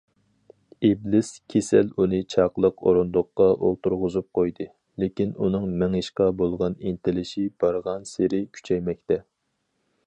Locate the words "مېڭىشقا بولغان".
5.83-6.79